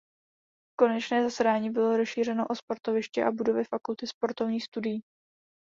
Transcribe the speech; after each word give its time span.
Konečné 0.79 1.29
zadání 1.29 1.69
bylo 1.69 1.97
rozšířeno 1.97 2.45
o 2.47 2.55
sportoviště 2.55 3.23
a 3.25 3.31
budovy 3.31 3.63
Fakulty 3.63 4.07
sportovních 4.07 4.63
studií. 4.63 5.01